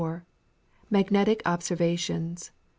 [0.89, 2.49] MAGNETIC OBSERVATIONS.